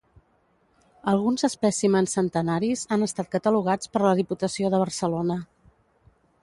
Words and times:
Alguns 1.11 1.45
espècimens 1.47 2.15
centenaris 2.17 2.83
han 2.97 3.09
estat 3.09 3.31
catalogats 3.37 3.93
per 3.97 4.03
la 4.07 4.17
Diputació 4.23 4.75
de 4.77 4.83
Barcelona. 4.87 5.39